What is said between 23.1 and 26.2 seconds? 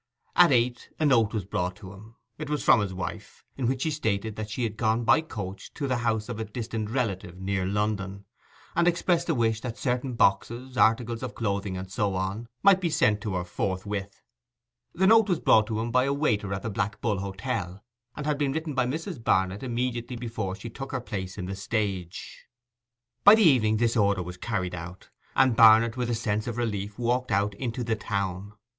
By the evening this order was carried out, and Barnet, with a